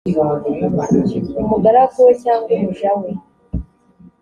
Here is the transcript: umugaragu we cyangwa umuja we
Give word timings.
umugaragu 1.43 1.97
we 2.07 2.13
cyangwa 2.23 2.51
umuja 2.57 2.91
we 3.01 3.09